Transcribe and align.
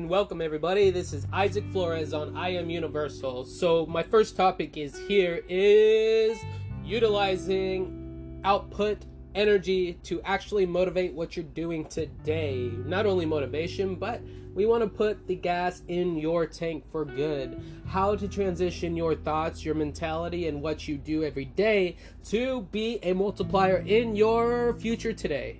and 0.00 0.08
welcome 0.08 0.40
everybody. 0.40 0.88
This 0.88 1.12
is 1.12 1.26
Isaac 1.30 1.62
Flores 1.72 2.14
on 2.14 2.34
I 2.34 2.54
Am 2.54 2.70
Universal. 2.70 3.44
So 3.44 3.84
my 3.84 4.02
first 4.02 4.34
topic 4.34 4.78
is 4.78 4.98
here 5.00 5.42
is 5.46 6.38
utilizing 6.82 8.40
output 8.42 9.04
energy 9.34 9.98
to 10.04 10.22
actually 10.22 10.64
motivate 10.64 11.12
what 11.12 11.36
you're 11.36 11.44
doing 11.44 11.84
today. 11.84 12.70
Not 12.86 13.04
only 13.04 13.26
motivation, 13.26 13.94
but 13.94 14.22
we 14.54 14.64
want 14.64 14.82
to 14.82 14.88
put 14.88 15.26
the 15.26 15.36
gas 15.36 15.82
in 15.88 16.16
your 16.16 16.46
tank 16.46 16.90
for 16.90 17.04
good. 17.04 17.62
How 17.86 18.16
to 18.16 18.26
transition 18.26 18.96
your 18.96 19.14
thoughts, 19.14 19.66
your 19.66 19.74
mentality, 19.74 20.48
and 20.48 20.62
what 20.62 20.88
you 20.88 20.96
do 20.96 21.24
every 21.24 21.44
day 21.44 21.98
to 22.30 22.62
be 22.72 23.00
a 23.02 23.12
multiplier 23.12 23.84
in 23.86 24.16
your 24.16 24.72
future 24.78 25.12
today. 25.12 25.58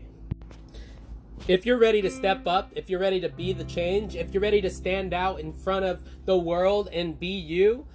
If 1.51 1.67
you're 1.67 1.79
ready 1.79 2.01
to 2.03 2.11
step 2.13 2.47
up, 2.47 2.71
if 2.77 2.89
you're 2.89 3.01
ready 3.01 3.21
to 3.23 3.29
be 3.29 3.53
the 3.53 3.65
change, 3.65 4.15
if 4.15 4.33
you're 4.33 4.41
ready 4.41 4.61
to 4.61 4.71
stand 4.71 5.13
out 5.13 5.41
in 5.41 5.53
front 5.53 5.85
of 5.85 6.01
the 6.25 6.39
world 6.39 6.89
and 6.93 7.19
be 7.19 7.27
you, 7.27 7.87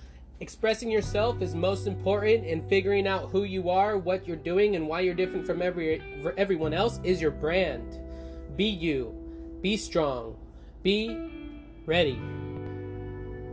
expressing 0.41 0.91
yourself 0.91 1.41
is 1.41 1.55
most 1.55 1.87
important 1.87 2.45
and 2.45 2.67
figuring 2.67 3.07
out 3.07 3.29
who 3.29 3.45
you 3.45 3.69
are, 3.69 3.97
what 3.97 4.27
you're 4.27 4.35
doing 4.35 4.75
and 4.75 4.85
why 4.85 4.99
you're 4.99 5.13
different 5.13 5.47
from 5.47 5.61
every 5.61 6.01
everyone 6.35 6.73
else 6.73 6.99
is 7.05 7.21
your 7.21 7.31
brand. 7.31 7.97
Be 8.57 8.65
you. 8.65 9.15
Be 9.61 9.77
strong. 9.77 10.35
Be 10.83 11.17
ready. 11.85 12.19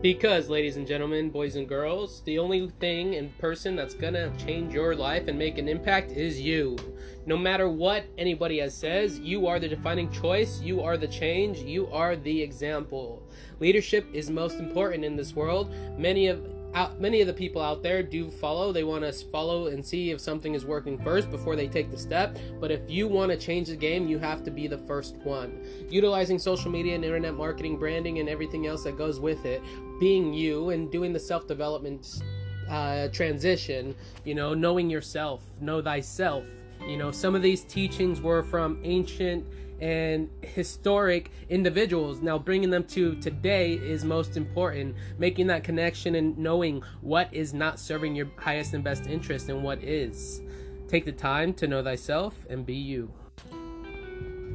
Because, 0.03 0.49
ladies 0.49 0.77
and 0.77 0.85
gentlemen, 0.85 1.31
boys 1.31 1.55
and 1.55 1.69
girls, 1.69 2.23
the 2.23 2.37
only 2.37 2.69
thing 2.81 3.15
and 3.15 3.39
person 3.39 3.77
that's 3.77 3.95
gonna 3.95 4.37
change 4.37 4.75
your 4.75 4.97
life 4.97 5.29
and 5.29 5.39
make 5.39 5.59
an 5.59 5.69
impact 5.69 6.11
is 6.11 6.41
you. 6.41 6.77
No 7.25 7.37
matter 7.37 7.69
what 7.69 8.07
anybody 8.19 8.59
has 8.59 8.75
says, 8.75 9.21
you 9.21 9.47
are 9.47 9.61
the 9.61 9.69
defining 9.69 10.11
choice, 10.11 10.61
you 10.61 10.81
are 10.81 10.97
the 10.97 11.07
change, 11.07 11.61
you 11.61 11.87
are 11.93 12.17
the 12.17 12.43
example. 12.43 13.23
Leadership 13.61 14.05
is 14.13 14.29
most 14.29 14.59
important 14.59 15.05
in 15.05 15.15
this 15.15 15.37
world. 15.37 15.73
Many 15.97 16.27
of 16.27 16.45
out, 16.75 17.01
many 17.01 17.21
of 17.21 17.27
the 17.27 17.33
people 17.33 17.61
out 17.61 17.83
there 17.83 18.03
do 18.03 18.31
follow. 18.31 18.73
They 18.73 18.85
want 18.85 19.05
to 19.05 19.13
follow 19.27 19.67
and 19.67 19.85
see 19.85 20.11
if 20.11 20.21
something 20.21 20.55
is 20.55 20.65
working 20.65 20.99
first 20.99 21.31
before 21.31 21.57
they 21.57 21.69
take 21.69 21.91
the 21.91 21.99
step. 21.99 22.37
But 22.61 22.71
if 22.71 22.89
you 22.89 23.09
want 23.09 23.31
to 23.31 23.39
change 23.39 23.69
the 23.69 23.77
game, 23.77 24.09
you 24.09 24.19
have 24.19 24.43
to 24.45 24.51
be 24.51 24.67
the 24.67 24.79
first 24.79 25.17
one. 25.17 25.65
Utilizing 25.91 26.39
social 26.39 26.71
media 26.71 26.95
and 26.95 27.05
internet 27.05 27.35
marketing, 27.35 27.79
branding, 27.79 28.19
and 28.19 28.29
everything 28.29 28.67
else 28.67 28.85
that 28.85 28.97
goes 28.97 29.21
with 29.21 29.45
it, 29.45 29.63
being 30.01 30.33
you 30.33 30.71
and 30.71 30.91
doing 30.91 31.13
the 31.13 31.21
self 31.21 31.47
development 31.47 32.23
uh, 32.69 33.09
transition, 33.09 33.95
you 34.25 34.35
know, 34.35 34.55
knowing 34.55 34.89
yourself, 34.89 35.43
know 35.61 35.83
thyself. 35.83 36.45
You 36.87 36.97
know, 36.97 37.11
some 37.11 37.35
of 37.35 37.43
these 37.43 37.63
teachings 37.65 38.21
were 38.21 38.43
from 38.43 38.81
ancient 38.83 39.47
and 39.83 40.31
historic 40.43 41.33
individuals. 41.51 42.21
Now, 42.23 42.39
bringing 42.39 42.71
them 42.71 42.85
to 42.85 43.17
today 43.17 43.75
is 43.75 44.05
most 44.05 44.37
important. 44.37 44.95
Making 45.19 45.49
that 45.49 45.65
connection 45.65 46.15
and 46.15 46.39
knowing 46.39 46.83
what 47.01 47.29
is 47.35 47.53
not 47.53 47.81
serving 47.81 48.15
your 48.15 48.29
highest 48.39 48.75
and 48.75 48.85
best 48.85 49.07
interest 49.09 49.49
and 49.49 49.65
what 49.65 49.83
is. 49.83 50.41
Take 50.87 51.05
the 51.05 51.13
time 51.13 51.53
to 51.55 51.67
know 51.67 51.83
thyself 51.83 52.47
and 52.49 52.65
be 52.65 52.75
you 52.75 53.13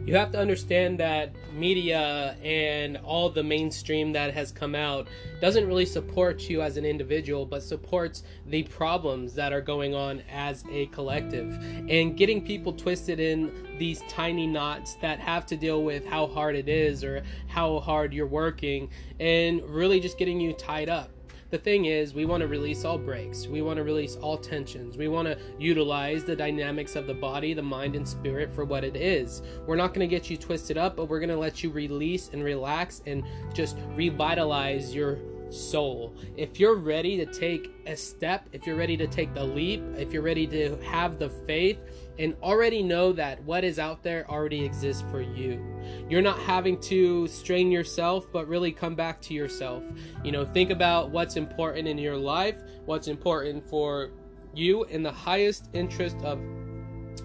you 0.07 0.15
have 0.15 0.31
to 0.31 0.39
understand 0.39 0.97
that 0.97 1.31
media 1.51 2.37
and 2.41 2.95
all 3.03 3.29
the 3.29 3.43
mainstream 3.43 4.13
that 4.13 4.33
has 4.33 4.53
come 4.53 4.73
out 4.73 5.05
doesn't 5.41 5.67
really 5.67 5.85
support 5.85 6.49
you 6.49 6.61
as 6.61 6.77
an 6.77 6.85
individual 6.85 7.45
but 7.45 7.61
supports 7.61 8.23
the 8.45 8.63
problems 8.63 9.33
that 9.33 9.51
are 9.51 9.59
going 9.59 9.93
on 9.93 10.23
as 10.31 10.63
a 10.71 10.85
collective. 10.87 11.61
And 11.89 12.15
getting 12.15 12.41
people 12.41 12.71
twisted 12.71 13.19
in 13.19 13.51
these 13.77 14.01
tiny 14.07 14.47
knots 14.47 14.95
that 15.01 15.19
have 15.19 15.45
to 15.47 15.57
deal 15.57 15.83
with 15.83 16.05
how 16.05 16.27
hard 16.27 16.55
it 16.55 16.69
is 16.69 17.03
or 17.03 17.21
how 17.47 17.81
hard 17.81 18.13
you're 18.13 18.27
working 18.27 18.89
and 19.19 19.61
really 19.63 19.99
just 19.99 20.17
getting 20.17 20.39
you 20.39 20.53
tied 20.53 20.87
up 20.87 21.11
the 21.49 21.57
thing 21.57 21.85
is, 21.85 22.13
we 22.13 22.25
want 22.25 22.41
to 22.41 22.47
release 22.47 22.83
all 22.83 22.97
breaks. 22.97 23.47
We 23.47 23.61
want 23.61 23.77
to 23.77 23.83
release 23.83 24.17
all 24.17 24.37
tensions. 24.37 24.97
We 24.97 25.07
want 25.07 25.27
to 25.27 25.37
utilize 25.57 26.25
the 26.25 26.35
dynamics 26.35 26.95
of 26.95 27.07
the 27.07 27.13
body, 27.13 27.53
the 27.53 27.61
mind, 27.61 27.95
and 27.95 28.07
spirit 28.07 28.53
for 28.53 28.65
what 28.65 28.83
it 28.83 28.97
is. 28.97 29.41
We're 29.65 29.77
not 29.77 29.93
going 29.93 30.07
to 30.07 30.13
get 30.13 30.29
you 30.29 30.35
twisted 30.35 30.77
up, 30.77 30.97
but 30.97 31.05
we're 31.05 31.19
going 31.19 31.29
to 31.29 31.37
let 31.37 31.63
you 31.63 31.69
release 31.69 32.29
and 32.33 32.43
relax 32.43 33.01
and 33.05 33.23
just 33.53 33.77
revitalize 33.95 34.93
your 34.93 35.19
soul. 35.49 36.15
If 36.35 36.59
you're 36.59 36.75
ready 36.75 37.17
to 37.17 37.25
take 37.25 37.71
a 37.85 37.95
step, 37.95 38.47
if 38.51 38.65
you're 38.65 38.75
ready 38.75 38.97
to 38.97 39.07
take 39.07 39.33
the 39.33 39.43
leap, 39.43 39.81
if 39.97 40.11
you're 40.11 40.21
ready 40.21 40.47
to 40.47 40.75
have 40.83 41.19
the 41.19 41.29
faith, 41.29 41.79
and 42.19 42.35
already 42.41 42.81
know 42.81 43.13
that 43.13 43.41
what 43.43 43.63
is 43.63 43.79
out 43.79 44.03
there 44.03 44.29
already 44.29 44.65
exists 44.65 45.03
for 45.11 45.21
you. 45.21 45.63
You're 46.09 46.21
not 46.21 46.39
having 46.39 46.79
to 46.81 47.27
strain 47.27 47.71
yourself, 47.71 48.27
but 48.31 48.47
really 48.47 48.71
come 48.71 48.95
back 48.95 49.21
to 49.21 49.33
yourself. 49.33 49.83
You 50.23 50.31
know, 50.31 50.45
think 50.45 50.71
about 50.71 51.11
what's 51.11 51.35
important 51.35 51.87
in 51.87 51.97
your 51.97 52.17
life, 52.17 52.55
what's 52.85 53.07
important 53.07 53.69
for 53.69 54.09
you, 54.53 54.85
in 54.85 55.03
the 55.03 55.11
highest 55.11 55.69
interest 55.73 56.17
of 56.23 56.39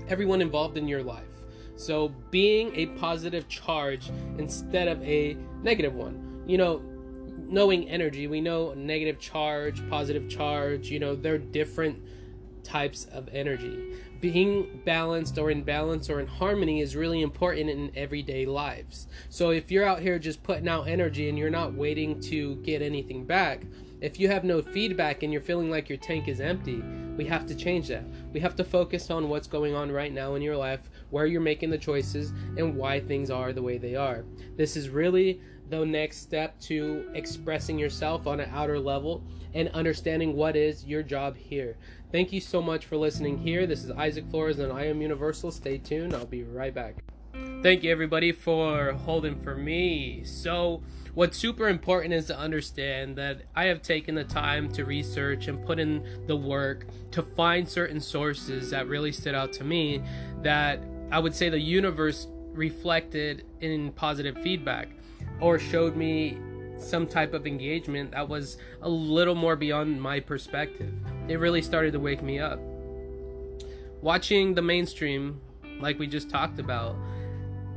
everyone 0.08 0.42
involved 0.42 0.76
in 0.76 0.86
your 0.86 1.02
life. 1.02 1.24
So, 1.76 2.08
being 2.30 2.74
a 2.76 2.86
positive 2.98 3.48
charge 3.48 4.10
instead 4.38 4.88
of 4.88 5.02
a 5.02 5.36
negative 5.62 5.94
one. 5.94 6.44
You 6.46 6.58
know, 6.58 6.82
knowing 7.52 7.88
energy, 7.88 8.26
we 8.26 8.40
know 8.40 8.74
negative 8.74 9.20
charge, 9.20 9.88
positive 9.88 10.28
charge, 10.28 10.88
you 10.88 10.98
know, 10.98 11.14
they're 11.14 11.38
different 11.38 12.02
types 12.64 13.06
of 13.12 13.28
energy 13.32 13.96
being 14.22 14.80
balanced 14.84 15.36
or 15.36 15.50
in 15.50 15.64
balance 15.64 16.08
or 16.08 16.20
in 16.20 16.26
harmony 16.28 16.80
is 16.80 16.94
really 16.94 17.20
important 17.20 17.68
in 17.68 17.90
everyday 17.96 18.46
lives. 18.46 19.08
So 19.28 19.50
if 19.50 19.70
you're 19.70 19.84
out 19.84 20.00
here 20.00 20.18
just 20.18 20.44
putting 20.44 20.68
out 20.68 20.86
energy 20.86 21.28
and 21.28 21.36
you're 21.36 21.50
not 21.50 21.74
waiting 21.74 22.20
to 22.20 22.54
get 22.56 22.82
anything 22.82 23.24
back, 23.24 23.62
if 24.00 24.20
you 24.20 24.28
have 24.28 24.44
no 24.44 24.62
feedback 24.62 25.24
and 25.24 25.32
you're 25.32 25.42
feeling 25.42 25.70
like 25.70 25.88
your 25.88 25.98
tank 25.98 26.28
is 26.28 26.40
empty, 26.40 26.82
we 27.16 27.24
have 27.24 27.46
to 27.46 27.54
change 27.54 27.88
that. 27.88 28.04
We 28.32 28.38
have 28.40 28.54
to 28.56 28.64
focus 28.64 29.10
on 29.10 29.28
what's 29.28 29.48
going 29.48 29.74
on 29.74 29.90
right 29.90 30.12
now 30.12 30.36
in 30.36 30.42
your 30.42 30.56
life, 30.56 30.88
where 31.10 31.26
you're 31.26 31.40
making 31.40 31.70
the 31.70 31.78
choices, 31.78 32.30
and 32.56 32.76
why 32.76 33.00
things 33.00 33.30
are 33.30 33.52
the 33.52 33.62
way 33.62 33.76
they 33.76 33.96
are. 33.96 34.24
This 34.56 34.76
is 34.76 34.88
really 34.88 35.40
the 35.72 35.86
next 35.86 36.18
step 36.18 36.60
to 36.60 37.10
expressing 37.14 37.78
yourself 37.78 38.26
on 38.26 38.40
an 38.40 38.50
outer 38.52 38.78
level 38.78 39.22
and 39.54 39.68
understanding 39.70 40.36
what 40.36 40.54
is 40.54 40.84
your 40.84 41.02
job 41.02 41.34
here. 41.34 41.76
Thank 42.10 42.30
you 42.30 42.40
so 42.40 42.60
much 42.60 42.84
for 42.84 42.98
listening 42.98 43.38
here. 43.38 43.66
This 43.66 43.82
is 43.82 43.90
Isaac 43.90 44.28
Flores 44.30 44.58
and 44.58 44.70
I 44.70 44.84
am 44.86 45.00
Universal. 45.00 45.50
Stay 45.50 45.78
tuned. 45.78 46.14
I'll 46.14 46.26
be 46.26 46.42
right 46.42 46.74
back. 46.74 46.96
Thank 47.62 47.84
you 47.84 47.90
everybody 47.90 48.32
for 48.32 48.92
holding 48.92 49.40
for 49.40 49.54
me. 49.54 50.24
So, 50.24 50.82
what's 51.14 51.38
super 51.38 51.68
important 51.68 52.12
is 52.12 52.26
to 52.26 52.38
understand 52.38 53.16
that 53.16 53.42
I 53.56 53.64
have 53.64 53.80
taken 53.80 54.14
the 54.14 54.24
time 54.24 54.70
to 54.72 54.84
research 54.84 55.48
and 55.48 55.64
put 55.64 55.78
in 55.78 56.04
the 56.26 56.36
work 56.36 56.86
to 57.12 57.22
find 57.22 57.66
certain 57.66 58.00
sources 58.00 58.70
that 58.70 58.88
really 58.88 59.12
stood 59.12 59.34
out 59.34 59.54
to 59.54 59.64
me 59.64 60.02
that 60.42 60.80
I 61.10 61.18
would 61.18 61.34
say 61.34 61.48
the 61.48 61.60
universe 61.60 62.26
reflected 62.52 63.46
in 63.60 63.92
positive 63.92 64.36
feedback 64.38 64.88
or 65.40 65.58
showed 65.58 65.96
me 65.96 66.38
some 66.78 67.06
type 67.06 67.32
of 67.32 67.46
engagement 67.46 68.10
that 68.12 68.28
was 68.28 68.56
a 68.82 68.88
little 68.88 69.34
more 69.34 69.56
beyond 69.56 70.00
my 70.00 70.20
perspective. 70.20 70.92
It 71.28 71.38
really 71.38 71.62
started 71.62 71.92
to 71.92 72.00
wake 72.00 72.22
me 72.22 72.38
up. 72.38 72.58
Watching 74.00 74.54
the 74.54 74.62
mainstream, 74.62 75.40
like 75.78 75.98
we 75.98 76.06
just 76.06 76.28
talked 76.28 76.58
about, 76.58 76.96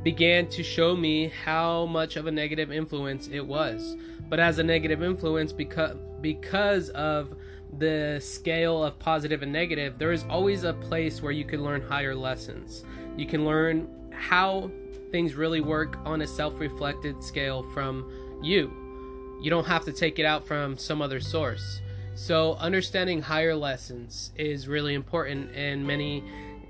began 0.02 0.48
to 0.48 0.62
show 0.62 0.96
me 0.96 1.28
how 1.44 1.86
much 1.86 2.16
of 2.16 2.26
a 2.26 2.30
negative 2.30 2.72
influence 2.72 3.28
it 3.28 3.44
was. 3.44 3.96
But 4.28 4.40
as 4.40 4.58
a 4.58 4.62
negative 4.62 5.02
influence, 5.02 5.52
because 5.52 5.96
because 6.20 6.90
of 6.90 7.34
the 7.78 8.18
scale 8.20 8.82
of 8.82 8.98
positive 8.98 9.42
and 9.42 9.52
negative, 9.52 9.98
there 9.98 10.12
is 10.12 10.24
always 10.28 10.64
a 10.64 10.72
place 10.72 11.22
where 11.22 11.32
you 11.32 11.44
can 11.44 11.62
learn 11.62 11.82
higher 11.82 12.14
lessons. 12.14 12.84
You 13.16 13.26
can 13.26 13.44
learn 13.44 13.88
how 14.12 14.70
things 15.16 15.34
really 15.34 15.62
work 15.62 15.96
on 16.04 16.20
a 16.20 16.26
self 16.26 16.60
reflected 16.60 17.24
scale 17.24 17.62
from 17.72 18.04
you. 18.42 18.70
You 19.40 19.48
don't 19.48 19.64
have 19.64 19.82
to 19.86 19.92
take 19.92 20.18
it 20.18 20.26
out 20.26 20.46
from 20.46 20.76
some 20.76 21.00
other 21.00 21.20
source. 21.20 21.80
So, 22.14 22.52
understanding 22.56 23.22
higher 23.22 23.56
lessons 23.56 24.30
is 24.36 24.68
really 24.68 24.92
important, 24.92 25.56
and 25.56 25.86
many 25.86 26.22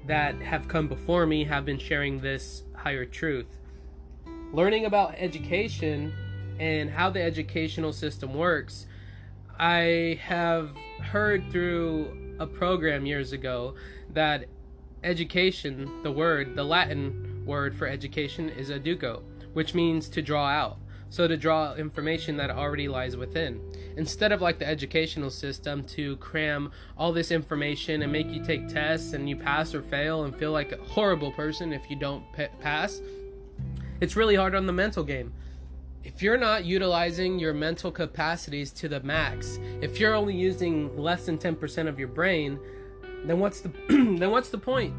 that 0.07 0.41
have 0.43 0.69
come 0.69 0.87
before 0.87 1.27
me 1.27 1.43
have 1.43 1.65
been 1.65 1.81
sharing 1.81 2.21
this 2.21 2.63
higher 2.77 3.05
truth. 3.05 3.49
Learning 4.53 4.85
about 4.85 5.17
education 5.17 6.15
and 6.61 6.89
how 6.89 7.11
the 7.11 7.21
educational 7.21 7.93
system 7.93 8.33
works, 8.33 8.87
I 9.59 10.21
have 10.23 10.71
heard 11.01 11.51
through 11.51 12.37
a 12.39 12.47
program 12.47 13.07
years 13.07 13.33
ago 13.33 13.75
that 14.11 14.45
education, 15.03 15.91
the 16.05 16.13
word, 16.13 16.55
the 16.55 16.65
Latin 16.65 17.26
word 17.47 17.75
for 17.75 17.87
education 17.87 18.49
is 18.51 18.71
educo, 18.71 19.23
which 19.55 19.75
means 19.75 20.09
to 20.11 20.21
draw 20.21 20.49
out. 20.49 20.79
So 21.09 21.29
to 21.29 21.37
draw 21.37 21.75
information 21.75 22.37
that 22.39 22.51
already 22.51 22.89
lies 22.89 23.17
within. 23.17 23.61
Instead 23.97 24.33
of 24.33 24.43
like 24.43 24.59
the 24.59 24.67
educational 24.67 25.31
system 25.31 25.85
to 25.85 26.17
cram 26.17 26.73
all 26.99 27.13
this 27.13 27.31
information 27.31 28.03
and 28.03 28.11
make 28.11 28.29
you 28.29 28.45
take 28.45 28.69
tests 28.69 29.13
and 29.13 29.29
you 29.29 29.37
pass 29.37 29.73
or 29.73 29.83
fail 29.83 30.25
and 30.25 30.37
feel 30.37 30.51
like 30.51 30.73
a 30.73 30.83
horrible 30.83 31.31
person 31.33 31.73
if 31.73 31.89
you 31.89 31.97
don't 31.97 32.25
p- 32.33 32.49
pass, 32.61 33.01
it's 34.01 34.17
really 34.17 34.35
hard 34.35 34.55
on 34.57 34.67
the 34.67 34.73
mental 34.73 35.05
game. 35.05 35.33
if 36.05 36.23
you're 36.23 36.37
not 36.39 36.65
utilizing 36.65 37.39
your 37.39 37.53
mental 37.53 37.91
capacities 37.91 38.71
to 38.73 38.89
the 38.89 39.01
max, 39.01 39.59
if 39.81 39.99
you're 39.99 40.15
only 40.15 40.37
using 40.37 40.97
less 40.97 41.27
than 41.27 41.37
10% 41.37 41.89
of 41.89 41.99
your 41.99 42.09
brain, 42.09 42.59
then 43.25 43.41
what's 43.41 43.61
the 43.61 43.69
then 43.89 44.31
what's 44.31 44.51
the 44.51 44.59
point? 44.59 44.95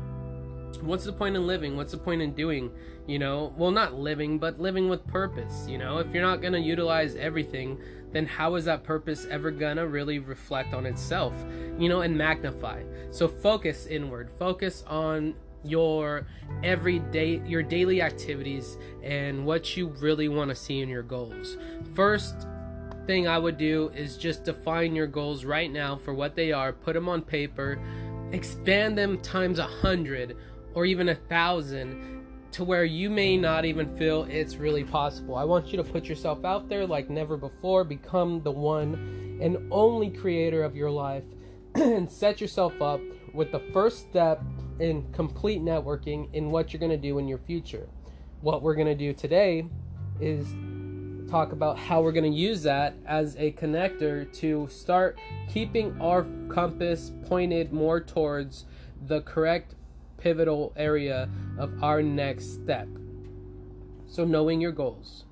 What's 0.81 1.05
the 1.05 1.13
point 1.13 1.35
in 1.35 1.47
living? 1.47 1.75
What's 1.75 1.91
the 1.91 1.97
point 1.97 2.21
in 2.21 2.33
doing, 2.33 2.71
you 3.07 3.19
know? 3.19 3.53
Well, 3.57 3.71
not 3.71 3.95
living, 3.95 4.37
but 4.37 4.59
living 4.59 4.89
with 4.89 5.05
purpose, 5.07 5.65
you 5.67 5.77
know? 5.77 5.97
If 5.97 6.13
you're 6.13 6.23
not 6.23 6.41
going 6.41 6.53
to 6.53 6.59
utilize 6.59 7.15
everything, 7.15 7.79
then 8.11 8.25
how 8.25 8.55
is 8.55 8.65
that 8.65 8.83
purpose 8.83 9.25
ever 9.29 9.51
to 9.51 9.87
really 9.87 10.19
reflect 10.19 10.73
on 10.73 10.85
itself, 10.85 11.33
you 11.77 11.89
know, 11.89 12.01
and 12.01 12.17
magnify? 12.17 12.83
So 13.11 13.27
focus 13.27 13.85
inward. 13.85 14.31
Focus 14.37 14.83
on 14.87 15.35
your 15.63 16.27
everyday 16.63 17.41
your 17.45 17.63
daily 17.63 18.01
activities 18.01 18.77
and 19.03 19.45
what 19.45 19.75
you 19.75 19.87
really 19.87 20.29
want 20.29 20.49
to 20.49 20.55
see 20.55 20.81
in 20.81 20.89
your 20.89 21.03
goals. 21.03 21.57
First 21.95 22.47
thing 23.05 23.27
I 23.27 23.37
would 23.37 23.57
do 23.57 23.89
is 23.95 24.17
just 24.17 24.43
define 24.43 24.95
your 24.95 25.07
goals 25.07 25.45
right 25.45 25.71
now 25.71 25.95
for 25.95 26.13
what 26.13 26.35
they 26.35 26.51
are, 26.51 26.73
put 26.73 26.93
them 26.93 27.09
on 27.09 27.21
paper, 27.21 27.79
expand 28.31 28.97
them 28.97 29.19
times 29.21 29.59
a 29.59 29.65
hundred 29.65 30.37
or 30.77 30.85
even 30.85 31.09
a 31.09 31.15
thousand 31.15 32.23
to 32.51 32.63
where 32.63 32.85
you 32.85 33.09
may 33.09 33.35
not 33.35 33.65
even 33.65 33.97
feel 33.97 34.27
it's 34.29 34.57
really 34.57 34.83
possible. 34.83 35.35
I 35.35 35.43
want 35.43 35.71
you 35.71 35.77
to 35.77 35.83
put 35.83 36.05
yourself 36.05 36.45
out 36.45 36.69
there 36.69 36.85
like 36.85 37.09
never 37.09 37.35
before, 37.35 37.83
become 37.83 38.43
the 38.43 38.51
one 38.51 39.39
and 39.41 39.57
only 39.71 40.11
creator 40.11 40.61
of 40.61 40.75
your 40.75 40.91
life, 40.91 41.23
and 41.75 42.07
set 42.07 42.39
yourself 42.39 42.79
up 42.79 43.01
with 43.33 43.51
the 43.51 43.59
first 43.73 44.07
step 44.07 44.43
in 44.77 45.11
complete 45.13 45.61
networking 45.61 46.31
in 46.35 46.51
what 46.51 46.71
you're 46.71 46.79
going 46.79 46.91
to 46.91 46.95
do 46.95 47.17
in 47.17 47.27
your 47.27 47.39
future. 47.39 47.89
What 48.41 48.61
we're 48.61 48.75
going 48.75 48.85
to 48.85 48.93
do 48.93 49.13
today 49.13 49.65
is 50.21 50.45
talk 51.27 51.53
about 51.53 51.79
how 51.79 52.03
we're 52.03 52.11
going 52.11 52.31
to 52.31 52.37
use 52.37 52.61
that 52.61 52.93
as 53.07 53.35
a 53.37 53.51
connector 53.53 54.31
to 54.41 54.67
start 54.69 55.17
keeping 55.49 55.99
our 55.99 56.27
compass 56.49 57.13
pointed 57.25 57.73
more 57.73 57.99
towards 57.99 58.65
the 59.07 59.21
correct 59.21 59.73
pivotal 60.27 60.73
area 60.75 61.29
of 61.57 61.71
our 61.81 62.03
next 62.03 62.55
step. 62.55 62.89
So, 64.07 64.25
knowing 64.25 64.59
your 64.59 64.73
goals. 64.73 65.23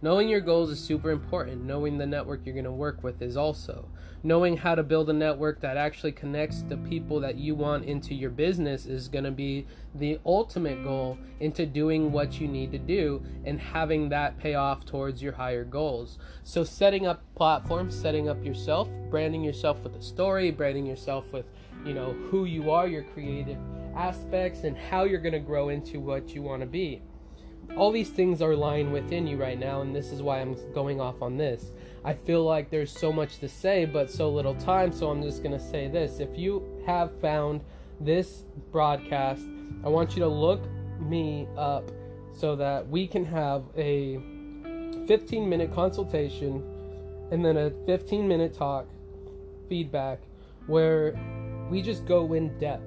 Knowing 0.00 0.28
your 0.28 0.40
goals 0.40 0.70
is 0.70 0.78
super 0.78 1.10
important. 1.10 1.64
Knowing 1.64 1.98
the 1.98 2.06
network 2.06 2.42
you're 2.44 2.54
going 2.54 2.64
to 2.64 2.70
work 2.70 3.02
with 3.02 3.20
is 3.20 3.36
also 3.36 3.88
knowing 4.26 4.56
how 4.56 4.74
to 4.74 4.82
build 4.82 5.08
a 5.08 5.12
network 5.12 5.60
that 5.60 5.76
actually 5.76 6.10
connects 6.10 6.62
the 6.62 6.76
people 6.78 7.20
that 7.20 7.36
you 7.36 7.54
want 7.54 7.84
into 7.84 8.12
your 8.12 8.28
business 8.28 8.84
is 8.84 9.06
going 9.06 9.24
to 9.24 9.30
be 9.30 9.64
the 9.94 10.18
ultimate 10.26 10.82
goal 10.82 11.16
into 11.38 11.64
doing 11.64 12.10
what 12.10 12.40
you 12.40 12.48
need 12.48 12.72
to 12.72 12.78
do 12.78 13.22
and 13.44 13.60
having 13.60 14.08
that 14.08 14.36
pay 14.38 14.54
off 14.54 14.84
towards 14.84 15.22
your 15.22 15.32
higher 15.32 15.64
goals. 15.64 16.18
So 16.42 16.64
setting 16.64 17.06
up 17.06 17.22
platforms, 17.36 17.94
setting 17.94 18.28
up 18.28 18.44
yourself, 18.44 18.88
branding 19.10 19.44
yourself 19.44 19.82
with 19.84 19.94
a 19.94 20.02
story, 20.02 20.50
branding 20.50 20.86
yourself 20.86 21.32
with, 21.32 21.46
you 21.86 21.94
know, 21.94 22.12
who 22.30 22.44
you 22.44 22.70
are, 22.70 22.86
your 22.86 23.04
creative 23.14 23.58
aspects 23.96 24.64
and 24.64 24.76
how 24.76 25.04
you're 25.04 25.20
going 25.20 25.32
to 25.32 25.38
grow 25.38 25.68
into 25.70 26.00
what 26.00 26.34
you 26.34 26.42
want 26.42 26.60
to 26.60 26.66
be. 26.66 27.02
All 27.76 27.90
these 27.90 28.10
things 28.10 28.42
are 28.42 28.54
lying 28.54 28.92
within 28.92 29.26
you 29.26 29.36
right 29.36 29.58
now 29.58 29.80
and 29.80 29.94
this 29.94 30.12
is 30.12 30.22
why 30.22 30.40
I'm 30.40 30.56
going 30.72 31.00
off 31.00 31.22
on 31.22 31.36
this. 31.36 31.72
I 32.04 32.14
feel 32.14 32.44
like 32.44 32.70
there's 32.70 32.92
so 32.92 33.12
much 33.12 33.38
to 33.38 33.48
say, 33.48 33.84
but 33.84 34.10
so 34.10 34.30
little 34.30 34.54
time, 34.54 34.92
so 34.92 35.10
I'm 35.10 35.22
just 35.22 35.42
going 35.42 35.58
to 35.58 35.64
say 35.64 35.88
this. 35.88 36.20
If 36.20 36.38
you 36.38 36.62
have 36.86 37.18
found 37.20 37.62
this 38.00 38.44
broadcast, 38.70 39.42
I 39.84 39.88
want 39.88 40.14
you 40.14 40.20
to 40.20 40.28
look 40.28 40.62
me 41.00 41.48
up 41.56 41.90
so 42.32 42.54
that 42.56 42.86
we 42.88 43.06
can 43.06 43.24
have 43.24 43.64
a 43.76 44.20
15 45.06 45.48
minute 45.48 45.72
consultation 45.74 46.62
and 47.30 47.44
then 47.44 47.56
a 47.56 47.70
15 47.86 48.28
minute 48.28 48.54
talk 48.54 48.86
feedback 49.68 50.20
where 50.66 51.14
we 51.70 51.82
just 51.82 52.06
go 52.06 52.32
in 52.32 52.56
depth 52.58 52.84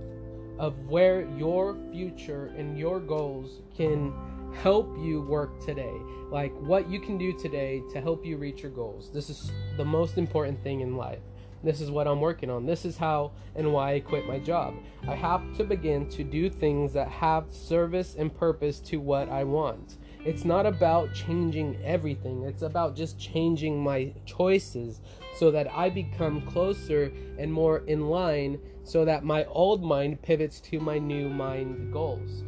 of 0.57 0.89
where 0.89 1.27
your 1.37 1.77
future 1.91 2.53
and 2.57 2.77
your 2.77 2.99
goals 2.99 3.61
can 3.75 4.13
help 4.61 4.97
you 4.99 5.21
work 5.21 5.63
today. 5.65 5.93
Like 6.29 6.53
what 6.59 6.89
you 6.89 6.99
can 6.99 7.17
do 7.17 7.37
today 7.37 7.81
to 7.93 8.01
help 8.01 8.25
you 8.25 8.37
reach 8.37 8.61
your 8.61 8.71
goals. 8.71 9.09
This 9.11 9.29
is 9.29 9.51
the 9.77 9.85
most 9.85 10.17
important 10.17 10.61
thing 10.63 10.81
in 10.81 10.97
life. 10.97 11.19
This 11.63 11.81
is 11.81 11.91
what 11.91 12.07
I'm 12.07 12.21
working 12.21 12.49
on. 12.49 12.65
This 12.65 12.85
is 12.85 12.97
how 12.97 13.31
and 13.55 13.73
why 13.73 13.95
I 13.95 13.99
quit 13.99 14.25
my 14.25 14.39
job. 14.39 14.75
I 15.07 15.15
have 15.15 15.55
to 15.57 15.63
begin 15.63 16.09
to 16.11 16.23
do 16.23 16.49
things 16.49 16.93
that 16.93 17.09
have 17.09 17.51
service 17.51 18.15
and 18.17 18.33
purpose 18.33 18.79
to 18.81 18.97
what 18.97 19.29
I 19.29 19.43
want. 19.43 19.97
It's 20.25 20.44
not 20.44 20.66
about 20.66 21.13
changing 21.13 21.80
everything, 21.83 22.44
it's 22.44 22.62
about 22.62 22.95
just 22.95 23.18
changing 23.18 23.81
my 23.81 24.13
choices 24.25 25.00
so 25.38 25.50
that 25.51 25.71
I 25.74 25.89
become 25.89 26.42
closer 26.42 27.12
and 27.38 27.51
more 27.51 27.80
in 27.88 28.10
line 28.10 28.60
so 28.83 29.06
that 29.06 29.24
my 29.24 29.45
old 29.45 29.81
mind 29.81 30.21
pivots 30.21 30.60
to 30.62 30.80
my 30.80 30.98
new 31.00 31.30
mind 31.30 31.94
goals. 31.94 32.44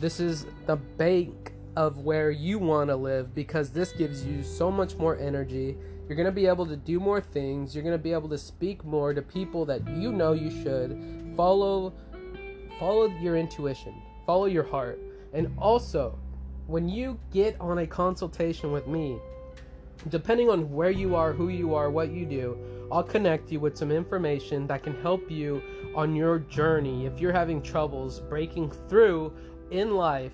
This 0.00 0.18
is 0.18 0.46
the 0.66 0.76
bank 0.76 1.52
of 1.76 1.98
where 1.98 2.30
you 2.30 2.58
want 2.58 2.90
to 2.90 2.96
live 2.96 3.34
because 3.34 3.70
this 3.70 3.92
gives 3.92 4.24
you 4.24 4.42
so 4.42 4.70
much 4.70 4.96
more 4.96 5.16
energy. 5.16 5.76
You're 6.08 6.16
going 6.16 6.26
to 6.26 6.32
be 6.32 6.46
able 6.46 6.66
to 6.66 6.76
do 6.76 6.98
more 6.98 7.20
things. 7.20 7.74
You're 7.74 7.84
going 7.84 7.96
to 7.96 8.02
be 8.02 8.12
able 8.12 8.28
to 8.30 8.38
speak 8.38 8.84
more 8.84 9.14
to 9.14 9.22
people 9.22 9.64
that 9.66 9.86
you 9.88 10.12
know 10.12 10.32
you 10.32 10.50
should. 10.62 11.32
Follow 11.36 11.92
follow 12.78 13.06
your 13.20 13.36
intuition. 13.36 13.94
Follow 14.26 14.46
your 14.46 14.64
heart. 14.64 14.98
And 15.32 15.52
also, 15.58 16.18
when 16.66 16.88
you 16.88 17.18
get 17.32 17.56
on 17.60 17.78
a 17.78 17.86
consultation 17.86 18.72
with 18.72 18.86
me, 18.86 19.18
depending 20.08 20.50
on 20.50 20.70
where 20.72 20.90
you 20.90 21.14
are, 21.14 21.32
who 21.32 21.48
you 21.48 21.74
are, 21.74 21.90
what 21.90 22.10
you 22.10 22.26
do, 22.26 22.58
I'll 22.90 23.02
connect 23.02 23.50
you 23.50 23.60
with 23.60 23.76
some 23.76 23.90
information 23.90 24.66
that 24.66 24.82
can 24.82 25.00
help 25.02 25.30
you 25.30 25.62
on 25.94 26.14
your 26.14 26.40
journey. 26.40 27.06
If 27.06 27.20
you're 27.20 27.32
having 27.32 27.62
troubles 27.62 28.20
breaking 28.20 28.70
through 28.88 29.32
in 29.70 29.94
life, 29.94 30.32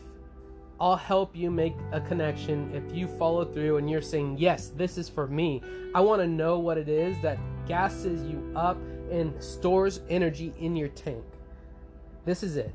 I'll 0.81 0.97
help 0.97 1.37
you 1.37 1.51
make 1.51 1.75
a 1.93 2.01
connection 2.01 2.75
if 2.75 2.95
you 2.95 3.07
follow 3.07 3.45
through 3.45 3.77
and 3.77 3.89
you're 3.89 4.03
saying, 4.03 4.37
Yes, 4.39 4.69
this 4.69 4.99
is 4.99 5.09
for 5.09 5.29
me. 5.29 5.63
I 5.95 6.01
want 6.01 6.21
to 6.23 6.27
know 6.27 6.59
what 6.59 6.77
it 6.77 6.89
is 6.89 7.17
that 7.23 7.39
gasses 7.69 8.23
you 8.29 8.53
up 8.57 8.77
and 9.11 9.41
stores 9.43 10.01
energy 10.09 10.53
in 10.59 10.75
your 10.75 10.89
tank. 10.89 11.25
This 12.25 12.43
is 12.43 12.57
it. 12.57 12.75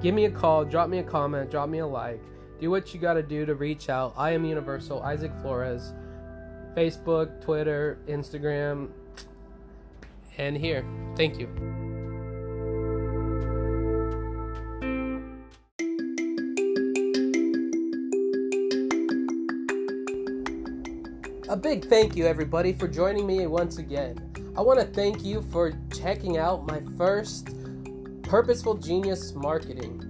Give 0.00 0.14
me 0.14 0.26
a 0.26 0.30
call, 0.30 0.64
drop 0.64 0.88
me 0.88 0.98
a 0.98 1.02
comment, 1.02 1.50
drop 1.50 1.68
me 1.68 1.78
a 1.78 1.86
like. 1.86 2.22
Do 2.60 2.70
what 2.70 2.94
you 2.94 3.00
got 3.00 3.14
to 3.14 3.22
do 3.22 3.44
to 3.44 3.54
reach 3.54 3.88
out. 3.88 4.14
I 4.16 4.30
am 4.30 4.44
Universal 4.44 5.02
Isaac 5.02 5.32
Flores. 5.42 5.92
Facebook, 6.76 7.40
Twitter, 7.40 7.98
Instagram, 8.08 8.88
and 10.38 10.56
here. 10.56 10.84
Thank 11.16 11.38
you. 11.38 11.46
A 21.48 21.56
big 21.56 21.84
thank 21.84 22.16
you, 22.16 22.26
everybody, 22.26 22.72
for 22.72 22.88
joining 22.88 23.26
me 23.26 23.46
once 23.46 23.78
again. 23.78 24.18
I 24.56 24.60
want 24.60 24.80
to 24.80 24.86
thank 24.86 25.24
you 25.24 25.42
for 25.52 25.72
checking 25.94 26.36
out 26.36 26.66
my 26.66 26.80
first 26.96 27.50
Purposeful 28.22 28.74
Genius 28.74 29.34
Marketing. 29.34 30.00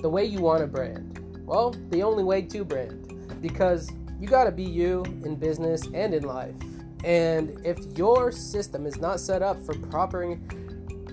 The 0.00 0.08
way 0.08 0.24
you 0.24 0.40
want 0.40 0.62
a 0.62 0.66
brand. 0.66 1.13
Well, 1.44 1.74
the 1.90 2.02
only 2.02 2.24
way 2.24 2.42
to 2.42 2.64
brand. 2.64 3.40
Because 3.40 3.90
you 4.18 4.28
got 4.28 4.44
to 4.44 4.52
be 4.52 4.64
you 4.64 5.02
in 5.24 5.36
business 5.36 5.86
and 5.92 6.14
in 6.14 6.22
life. 6.24 6.54
And 7.04 7.60
if 7.64 7.78
your 7.98 8.32
system 8.32 8.86
is 8.86 8.98
not 8.98 9.20
set 9.20 9.42
up 9.42 9.62
for 9.64 9.74
proper 9.74 10.38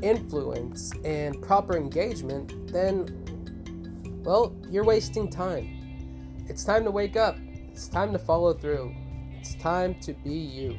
influence 0.01 0.93
and 1.03 1.41
proper 1.41 1.75
engagement, 1.75 2.71
then, 2.71 4.21
well, 4.23 4.55
you're 4.69 4.85
wasting 4.85 5.29
time. 5.29 6.45
It's 6.47 6.63
time 6.63 6.85
to 6.85 6.91
wake 6.91 7.17
up. 7.17 7.37
It's 7.71 7.87
time 7.87 8.13
to 8.13 8.19
follow 8.19 8.53
through. 8.53 8.95
It's 9.39 9.55
time 9.55 9.95
to 10.01 10.13
be 10.13 10.33
you. 10.33 10.77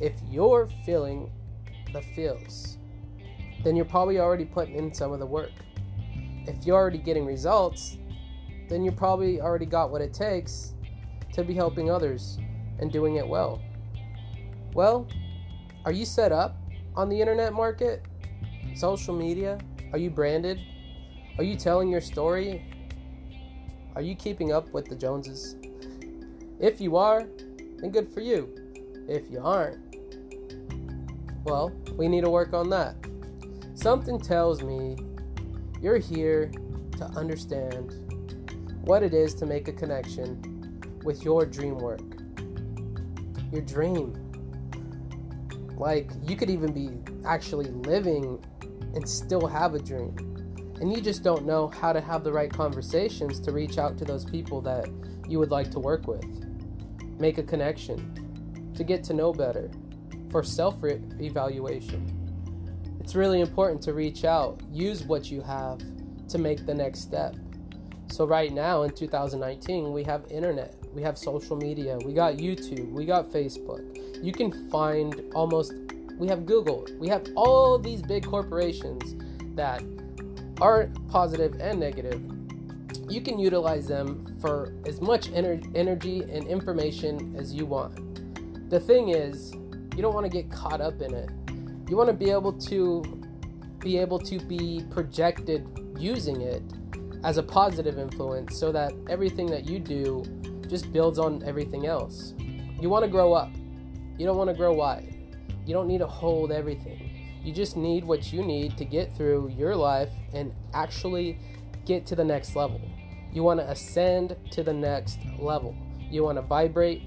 If 0.00 0.12
you're 0.30 0.68
feeling 0.86 1.32
the 1.92 2.02
feels, 2.14 2.78
then 3.64 3.74
you're 3.74 3.84
probably 3.84 4.20
already 4.20 4.44
putting 4.44 4.76
in 4.76 4.94
some 4.94 5.12
of 5.12 5.18
the 5.18 5.26
work. 5.26 5.50
If 6.46 6.64
you're 6.64 6.76
already 6.76 6.98
getting 6.98 7.26
results, 7.26 7.98
then 8.68 8.84
you 8.84 8.92
probably 8.92 9.40
already 9.40 9.66
got 9.66 9.90
what 9.90 10.00
it 10.00 10.12
takes 10.12 10.74
to 11.32 11.42
be 11.42 11.54
helping 11.54 11.90
others 11.90 12.38
and 12.78 12.92
doing 12.92 13.16
it 13.16 13.26
well. 13.26 13.60
Well, 14.74 15.08
are 15.84 15.92
you 15.92 16.04
set 16.04 16.32
up 16.32 16.56
on 16.94 17.08
the 17.08 17.20
internet 17.20 17.52
market? 17.52 18.04
Social 18.74 19.14
media? 19.14 19.58
Are 19.92 19.98
you 19.98 20.10
branded? 20.10 20.60
Are 21.38 21.44
you 21.44 21.56
telling 21.56 21.88
your 21.88 22.00
story? 22.00 22.64
Are 23.94 24.02
you 24.02 24.14
keeping 24.14 24.52
up 24.52 24.72
with 24.72 24.86
the 24.86 24.94
Joneses? 24.94 25.56
If 26.60 26.80
you 26.80 26.96
are, 26.96 27.26
then 27.78 27.90
good 27.90 28.12
for 28.12 28.20
you. 28.20 28.54
If 29.08 29.30
you 29.30 29.40
aren't, 29.42 29.96
well, 31.44 31.72
we 31.96 32.08
need 32.08 32.24
to 32.24 32.30
work 32.30 32.52
on 32.52 32.68
that. 32.70 32.96
Something 33.74 34.20
tells 34.20 34.62
me 34.62 34.96
you're 35.80 35.98
here 35.98 36.50
to 36.98 37.04
understand 37.16 38.07
what 38.88 39.02
it 39.02 39.12
is 39.12 39.34
to 39.34 39.44
make 39.44 39.68
a 39.68 39.72
connection 39.72 40.80
with 41.04 41.22
your 41.22 41.44
dream 41.44 41.76
work. 41.76 42.00
Your 43.52 43.60
dream. 43.60 44.14
Like, 45.76 46.10
you 46.22 46.36
could 46.36 46.48
even 46.48 46.72
be 46.72 46.88
actually 47.26 47.66
living 47.66 48.42
and 48.94 49.06
still 49.06 49.46
have 49.46 49.74
a 49.74 49.78
dream. 49.78 50.16
And 50.80 50.90
you 50.90 51.02
just 51.02 51.22
don't 51.22 51.44
know 51.44 51.68
how 51.68 51.92
to 51.92 52.00
have 52.00 52.24
the 52.24 52.32
right 52.32 52.50
conversations 52.50 53.40
to 53.40 53.52
reach 53.52 53.76
out 53.76 53.98
to 53.98 54.06
those 54.06 54.24
people 54.24 54.62
that 54.62 54.88
you 55.28 55.38
would 55.38 55.50
like 55.50 55.70
to 55.72 55.80
work 55.80 56.08
with. 56.08 56.24
Make 57.20 57.36
a 57.36 57.42
connection, 57.42 58.72
to 58.74 58.84
get 58.84 59.04
to 59.04 59.12
know 59.12 59.34
better, 59.34 59.70
for 60.30 60.42
self 60.42 60.76
evaluation. 60.82 62.14
It's 63.00 63.14
really 63.14 63.42
important 63.42 63.82
to 63.82 63.92
reach 63.92 64.24
out, 64.24 64.62
use 64.72 65.02
what 65.02 65.30
you 65.30 65.42
have 65.42 65.78
to 66.28 66.38
make 66.38 66.64
the 66.64 66.74
next 66.74 67.00
step. 67.00 67.36
So 68.10 68.26
right 68.26 68.52
now 68.52 68.82
in 68.82 68.90
2019, 68.90 69.92
we 69.92 70.02
have 70.04 70.24
internet, 70.30 70.74
we 70.92 71.02
have 71.02 71.16
social 71.16 71.56
media, 71.56 71.98
we 72.04 72.12
got 72.12 72.34
YouTube, 72.34 72.90
we 72.90 73.04
got 73.04 73.30
Facebook. 73.30 73.82
You 74.24 74.32
can 74.32 74.70
find 74.70 75.22
almost 75.34 75.74
we 76.16 76.26
have 76.28 76.46
Google, 76.46 76.86
we 76.98 77.08
have 77.08 77.26
all 77.36 77.78
these 77.78 78.02
big 78.02 78.26
corporations 78.26 79.14
that 79.54 79.84
are 80.60 80.88
positive 81.08 81.60
and 81.60 81.78
negative. 81.78 82.20
You 83.08 83.20
can 83.20 83.38
utilize 83.38 83.86
them 83.86 84.36
for 84.40 84.72
as 84.86 85.00
much 85.00 85.30
ener- 85.30 85.64
energy 85.76 86.22
and 86.22 86.46
information 86.48 87.36
as 87.38 87.54
you 87.54 87.66
want. 87.66 88.70
The 88.70 88.80
thing 88.80 89.10
is, 89.10 89.52
you 89.94 90.02
don't 90.02 90.14
want 90.14 90.26
to 90.26 90.30
get 90.30 90.50
caught 90.50 90.80
up 90.80 91.00
in 91.00 91.14
it. 91.14 91.30
You 91.88 91.96
want 91.96 92.08
to 92.08 92.14
be 92.14 92.30
able 92.30 92.52
to 92.52 93.02
be 93.78 93.96
able 93.96 94.18
to 94.18 94.40
be 94.40 94.84
projected 94.90 95.66
using 95.96 96.40
it 96.40 96.62
as 97.24 97.36
a 97.36 97.42
positive 97.42 97.98
influence 97.98 98.58
so 98.58 98.72
that 98.72 98.92
everything 99.08 99.46
that 99.46 99.68
you 99.68 99.78
do 99.78 100.24
just 100.68 100.92
builds 100.92 101.18
on 101.18 101.42
everything 101.44 101.86
else. 101.86 102.34
You 102.80 102.88
want 102.88 103.04
to 103.04 103.10
grow 103.10 103.32
up. 103.32 103.50
You 104.18 104.26
don't 104.26 104.36
want 104.36 104.50
to 104.50 104.56
grow 104.56 104.72
wide. 104.72 105.14
You 105.66 105.74
don't 105.74 105.88
need 105.88 105.98
to 105.98 106.06
hold 106.06 106.52
everything. 106.52 107.40
You 107.42 107.52
just 107.52 107.76
need 107.76 108.04
what 108.04 108.32
you 108.32 108.42
need 108.42 108.76
to 108.76 108.84
get 108.84 109.16
through 109.16 109.48
your 109.56 109.74
life 109.74 110.10
and 110.32 110.52
actually 110.74 111.38
get 111.84 112.04
to 112.06 112.16
the 112.16 112.24
next 112.24 112.54
level. 112.56 112.80
You 113.32 113.42
want 113.42 113.60
to 113.60 113.70
ascend 113.70 114.36
to 114.50 114.62
the 114.62 114.72
next 114.72 115.18
level. 115.38 115.76
You 116.10 116.24
want 116.24 116.38
to 116.38 116.42
vibrate 116.42 117.02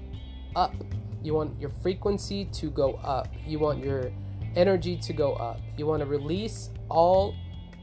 up. 0.56 0.74
You 1.22 1.34
want 1.34 1.60
your 1.60 1.70
frequency 1.82 2.46
to 2.46 2.70
go 2.70 2.94
up. 2.94 3.28
You 3.46 3.58
want 3.58 3.84
your 3.84 4.10
energy 4.56 4.96
to 4.96 5.12
go 5.12 5.34
up. 5.34 5.60
You 5.76 5.86
want 5.86 6.00
to 6.00 6.06
release 6.06 6.70
all 6.88 7.34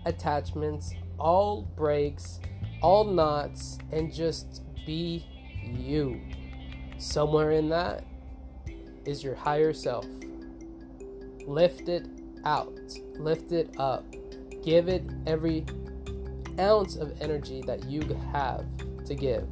attachments, 0.06 0.94
all 1.20 1.64
breaks, 1.76 2.40
all 2.82 3.04
knots, 3.06 3.78
and 3.92 4.14
just 4.14 4.64
be 4.86 5.26
you. 5.64 6.20
Somewhere 6.98 7.52
in 7.52 7.70
that 7.70 8.04
is 9.06 9.24
your 9.24 9.36
higher 9.36 9.74
self. 9.74 10.06
Lift 11.46 11.90
it 11.90 12.08
out, 12.46 12.80
lift 13.16 13.52
it 13.52 13.74
up, 13.78 14.06
give 14.64 14.88
it 14.88 15.04
every 15.26 15.66
ounce 16.60 16.96
of 16.96 17.20
energy 17.22 17.62
that 17.66 17.86
you 17.86 18.02
have 18.32 18.66
to 19.06 19.16
give. 19.16 19.48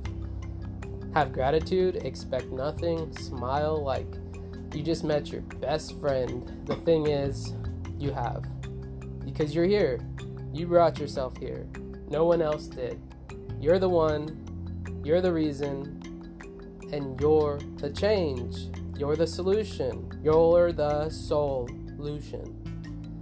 Have 1.13 1.33
gratitude, 1.33 1.97
expect 1.97 2.51
nothing, 2.51 3.15
smile 3.17 3.83
like 3.83 4.07
you 4.73 4.83
just 4.83 5.03
met 5.03 5.31
your 5.31 5.41
best 5.41 5.99
friend. 5.99 6.51
The 6.65 6.75
thing 6.75 7.07
is, 7.07 7.53
you 7.97 8.11
have. 8.11 8.45
Because 9.25 9.55
you're 9.55 9.65
here. 9.65 9.99
You 10.57 10.65
brought 10.65 10.97
yourself 10.97 11.37
here. 11.37 11.67
No 12.09 12.25
one 12.25 12.41
else 12.41 12.65
did. 12.65 12.99
You're 13.61 13.77
the 13.77 13.89
one. 13.89 14.43
You're 15.05 15.21
the 15.21 15.31
reason. 15.31 16.01
And 16.91 17.21
you're 17.21 17.59
the 17.75 17.91
change. 17.91 18.75
You're 18.97 19.15
the 19.15 19.27
solution. 19.27 20.19
You're 20.23 20.71
the 20.71 21.11
solution. 21.11 22.55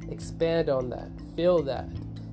Expand 0.10 0.70
on 0.70 0.90
that. 0.92 1.10
Feel 1.36 1.62
that. 1.64 1.90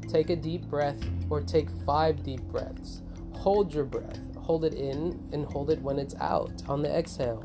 Take 0.09 0.31
a 0.31 0.37
deep 0.37 0.67
breath 0.67 1.05
or 1.29 1.41
take 1.41 1.69
five 1.85 2.23
deep 2.23 2.43
breaths. 2.43 3.03
Hold 3.33 3.75
your 3.75 3.87
breath. 3.87 4.21
Hold 4.37 4.65
it 4.65 4.75
in 4.75 5.29
and 5.33 5.45
hold 5.47 5.71
it 5.71 5.83
when 5.83 5.99
it's 5.99 6.15
out 6.21 6.63
on 6.69 6.81
the 6.81 6.97
exhale. 6.97 7.45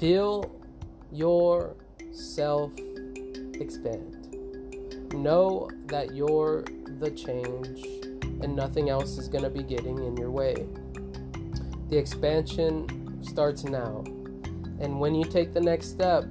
Feel 0.00 0.50
yourself 1.12 2.72
expand. 3.54 4.15
Know 5.12 5.70
that 5.86 6.14
you're 6.14 6.64
the 6.98 7.10
change 7.10 7.84
and 8.42 8.54
nothing 8.54 8.90
else 8.90 9.18
is 9.18 9.28
going 9.28 9.44
to 9.44 9.50
be 9.50 9.62
getting 9.62 9.98
in 9.98 10.16
your 10.16 10.30
way. 10.30 10.66
The 11.88 11.96
expansion 11.96 13.22
starts 13.22 13.64
now. 13.64 14.04
And 14.80 15.00
when 15.00 15.14
you 15.14 15.24
take 15.24 15.54
the 15.54 15.60
next 15.60 15.88
step, 15.88 16.24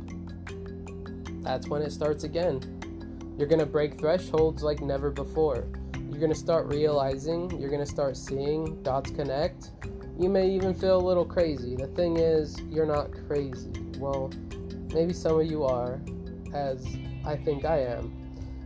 that's 1.41 1.67
when 1.67 1.81
it 1.81 1.91
starts 1.91 2.23
again. 2.23 2.61
You're 3.37 3.47
going 3.47 3.59
to 3.59 3.65
break 3.65 3.99
thresholds 3.99 4.63
like 4.63 4.81
never 4.81 5.09
before. 5.09 5.67
You're 5.93 6.19
going 6.19 6.31
to 6.31 6.37
start 6.37 6.67
realizing, 6.67 7.51
you're 7.59 7.69
going 7.69 7.83
to 7.83 7.91
start 7.91 8.15
seeing 8.15 8.81
dots 8.83 9.11
connect. 9.11 9.71
You 10.17 10.29
may 10.29 10.49
even 10.49 10.73
feel 10.73 10.97
a 10.97 11.05
little 11.05 11.25
crazy. 11.25 11.75
The 11.75 11.87
thing 11.87 12.17
is, 12.17 12.61
you're 12.69 12.85
not 12.85 13.11
crazy. 13.27 13.71
Well, 13.97 14.31
maybe 14.93 15.13
some 15.13 15.39
of 15.39 15.45
you 15.45 15.63
are, 15.63 15.99
as 16.53 16.85
I 17.25 17.35
think 17.35 17.65
I 17.65 17.79
am. 17.79 18.24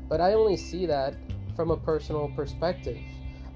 But 0.10 0.20
I 0.20 0.34
only 0.34 0.58
see 0.58 0.86
that 0.88 1.16
from 1.56 1.72
a 1.72 1.78
personal 1.78 2.30
perspective. 2.36 2.98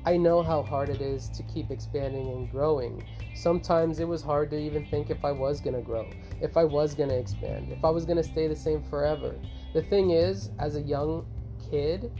I 0.05 0.17
know 0.17 0.43
how 0.43 0.61
hard 0.61 0.89
it 0.89 1.01
is 1.01 1.29
to 1.29 1.43
keep 1.43 1.71
expanding 1.71 2.29
and 2.29 2.51
growing. 2.51 3.03
Sometimes 3.35 3.99
it 3.99 4.07
was 4.07 4.21
hard 4.21 4.51
to 4.51 4.59
even 4.59 4.85
think 4.85 5.09
if 5.09 5.25
I 5.25 5.31
was 5.31 5.59
going 5.59 5.75
to 5.75 5.81
grow, 5.81 6.09
if 6.41 6.57
I 6.57 6.63
was 6.63 6.93
going 6.93 7.09
to 7.09 7.17
expand, 7.17 7.71
if 7.71 7.83
I 7.83 7.89
was 7.89 8.05
going 8.05 8.17
to 8.17 8.23
stay 8.23 8.47
the 8.47 8.55
same 8.55 8.83
forever. 8.83 9.33
The 9.73 9.81
thing 9.81 10.11
is, 10.11 10.51
as 10.59 10.75
a 10.75 10.81
young 10.81 11.25
kid, 11.69 12.11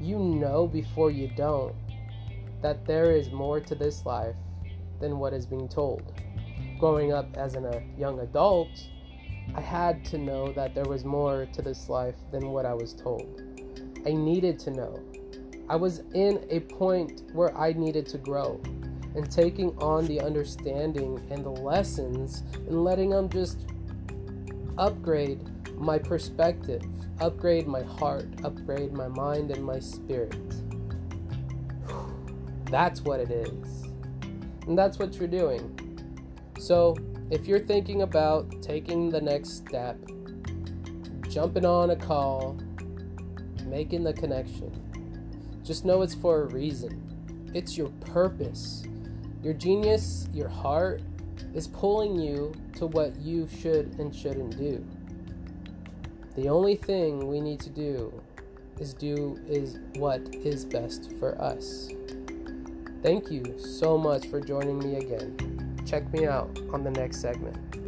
you 0.00 0.18
know 0.18 0.66
before 0.66 1.10
you 1.10 1.30
don't 1.36 1.74
that 2.62 2.86
there 2.86 3.12
is 3.12 3.30
more 3.30 3.60
to 3.60 3.74
this 3.74 4.06
life 4.06 4.36
than 5.00 5.18
what 5.18 5.34
is 5.34 5.44
being 5.44 5.68
told. 5.68 6.02
Growing 6.78 7.12
up 7.12 7.36
as 7.36 7.54
an, 7.54 7.66
a 7.66 7.82
young 7.98 8.20
adult, 8.20 8.70
I 9.54 9.60
had 9.60 10.04
to 10.06 10.18
know 10.18 10.52
that 10.52 10.74
there 10.74 10.84
was 10.84 11.04
more 11.04 11.46
to 11.52 11.62
this 11.62 11.88
life 11.88 12.16
than 12.30 12.50
what 12.50 12.66
I 12.66 12.74
was 12.74 12.92
told. 12.92 13.42
I 14.06 14.12
needed 14.12 14.58
to 14.60 14.70
know. 14.70 15.00
I 15.68 15.76
was 15.76 16.00
in 16.14 16.44
a 16.50 16.60
point 16.60 17.22
where 17.32 17.56
I 17.56 17.72
needed 17.72 18.06
to 18.08 18.18
grow 18.18 18.60
and 19.14 19.30
taking 19.30 19.70
on 19.78 20.06
the 20.06 20.20
understanding 20.20 21.24
and 21.30 21.44
the 21.44 21.50
lessons 21.50 22.42
and 22.54 22.84
letting 22.84 23.10
them 23.10 23.28
just 23.28 23.66
upgrade 24.76 25.40
my 25.76 25.98
perspective, 25.98 26.82
upgrade 27.20 27.66
my 27.66 27.82
heart, 27.82 28.26
upgrade 28.44 28.92
my 28.92 29.08
mind 29.08 29.50
and 29.50 29.64
my 29.64 29.78
spirit. 29.78 30.36
That's 32.66 33.02
what 33.02 33.20
it 33.20 33.30
is. 33.30 33.84
And 34.66 34.76
that's 34.76 34.98
what 34.98 35.14
you're 35.14 35.28
doing. 35.28 35.80
So, 36.58 36.96
if 37.30 37.46
you're 37.46 37.60
thinking 37.60 38.02
about 38.02 38.62
taking 38.62 39.08
the 39.08 39.20
next 39.20 39.56
step, 39.56 39.98
jumping 41.28 41.64
on 41.64 41.90
a 41.90 41.96
call, 41.96 42.58
making 43.64 44.04
the 44.04 44.12
connection, 44.12 44.70
just 45.64 45.84
know 45.84 46.02
it's 46.02 46.14
for 46.14 46.42
a 46.42 46.46
reason. 46.46 47.50
It's 47.54 47.78
your 47.78 47.88
purpose. 48.00 48.84
Your 49.42 49.54
genius, 49.54 50.28
your 50.32 50.48
heart, 50.48 51.02
is 51.54 51.66
pulling 51.68 52.18
you 52.18 52.52
to 52.76 52.86
what 52.86 53.18
you 53.18 53.48
should 53.48 53.98
and 53.98 54.14
shouldn't 54.14 54.58
do. 54.58 54.84
The 56.36 56.48
only 56.48 56.76
thing 56.76 57.26
we 57.28 57.40
need 57.40 57.60
to 57.60 57.70
do 57.70 58.22
is 58.78 58.92
do 58.92 59.40
is 59.46 59.78
what 59.96 60.20
is 60.34 60.64
best 60.64 61.12
for 61.18 61.40
us. 61.40 61.88
Thank 63.02 63.30
you 63.30 63.58
so 63.58 63.96
much 63.96 64.26
for 64.26 64.40
joining 64.40 64.78
me 64.78 64.96
again 64.96 65.53
check 65.84 66.12
me 66.12 66.26
out 66.26 66.58
on 66.72 66.82
the 66.82 66.90
next 66.90 67.20
segment. 67.20 67.83